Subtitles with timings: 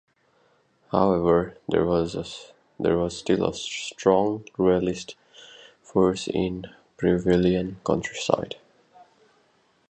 [0.91, 2.15] However, there was
[3.15, 5.13] still a strong royalist
[5.83, 8.55] force in the Peruvian countryside.